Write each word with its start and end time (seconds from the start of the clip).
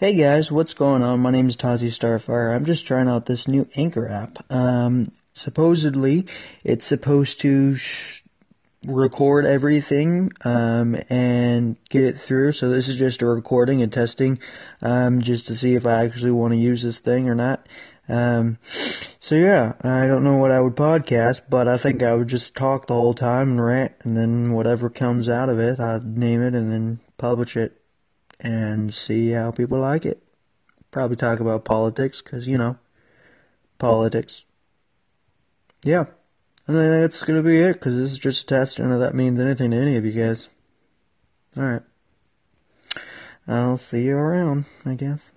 Hey 0.00 0.14
guys, 0.14 0.50
what's 0.50 0.72
going 0.72 1.02
on? 1.02 1.20
My 1.20 1.30
name 1.30 1.50
is 1.50 1.58
Tazi 1.58 1.88
Starfire. 1.88 2.56
I'm 2.56 2.64
just 2.64 2.86
trying 2.86 3.06
out 3.06 3.26
this 3.26 3.46
new 3.46 3.68
Anchor 3.76 4.08
app. 4.08 4.38
Um, 4.50 5.12
supposedly, 5.34 6.24
it's 6.64 6.86
supposed 6.86 7.42
to 7.42 7.76
sh- 7.76 8.22
record 8.82 9.44
everything 9.44 10.32
um, 10.42 10.96
and 11.10 11.76
get 11.90 12.04
it 12.04 12.16
through. 12.16 12.52
So 12.52 12.70
this 12.70 12.88
is 12.88 12.96
just 12.96 13.20
a 13.20 13.26
recording 13.26 13.82
and 13.82 13.92
testing, 13.92 14.38
um, 14.80 15.20
just 15.20 15.48
to 15.48 15.54
see 15.54 15.74
if 15.74 15.84
I 15.84 16.02
actually 16.06 16.30
want 16.30 16.54
to 16.54 16.58
use 16.58 16.80
this 16.80 16.98
thing 16.98 17.28
or 17.28 17.34
not. 17.34 17.68
Um, 18.08 18.56
so 19.18 19.34
yeah, 19.34 19.74
I 19.82 20.06
don't 20.06 20.24
know 20.24 20.38
what 20.38 20.50
I 20.50 20.62
would 20.62 20.76
podcast, 20.76 21.42
but 21.50 21.68
I 21.68 21.76
think 21.76 22.02
I 22.02 22.14
would 22.14 22.28
just 22.28 22.56
talk 22.56 22.86
the 22.86 22.94
whole 22.94 23.12
time 23.12 23.50
and 23.50 23.62
rant, 23.62 23.92
and 24.04 24.16
then 24.16 24.54
whatever 24.54 24.88
comes 24.88 25.28
out 25.28 25.50
of 25.50 25.58
it, 25.58 25.78
I'd 25.78 26.16
name 26.16 26.40
it 26.40 26.54
and 26.54 26.72
then 26.72 27.00
publish 27.18 27.54
it 27.54 27.76
and 28.40 28.92
see 28.92 29.30
how 29.30 29.50
people 29.50 29.78
like 29.78 30.04
it. 30.04 30.22
Probably 30.90 31.16
talk 31.16 31.40
about 31.40 31.64
politics, 31.64 32.20
because, 32.20 32.46
you 32.46 32.58
know, 32.58 32.78
politics. 33.78 34.44
Yeah. 35.84 36.06
And 36.66 36.76
then 36.76 37.00
that's 37.00 37.22
going 37.22 37.42
to 37.42 37.48
be 37.48 37.58
it, 37.58 37.74
because 37.74 37.96
this 37.96 38.12
is 38.12 38.18
just 38.18 38.42
a 38.42 38.46
test, 38.46 38.78
and 38.78 38.92
if 38.92 39.00
that 39.00 39.14
means 39.14 39.40
anything 39.40 39.70
to 39.70 39.76
any 39.76 39.96
of 39.96 40.04
you 40.04 40.12
guys. 40.12 40.48
Alright. 41.56 41.82
I'll 43.46 43.78
see 43.78 44.04
you 44.04 44.16
around, 44.16 44.66
I 44.84 44.94
guess. 44.94 45.32